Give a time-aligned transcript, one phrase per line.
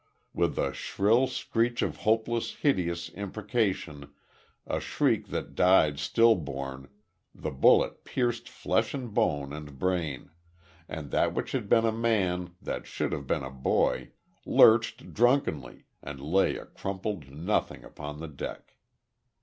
[0.33, 4.11] With a shrill screech of hopeless, hideous imprecation,
[4.65, 6.89] a shriek that died still born,
[7.35, 10.31] the bullet pierced flesh and bone and brain;
[10.89, 14.09] and that which had been a man that should have been a boy,
[14.43, 18.73] lurched drunkenly and lay a crumpled nothing upon the deck.